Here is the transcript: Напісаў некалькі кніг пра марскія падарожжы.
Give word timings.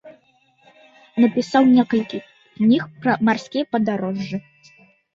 Напісаў 1.25 1.63
некалькі 1.75 2.23
кніг 2.57 2.83
пра 3.07 3.13
марскія 3.31 3.63
падарожжы. 3.79 4.45